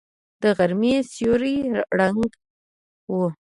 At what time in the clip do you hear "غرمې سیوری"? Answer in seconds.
0.57-1.57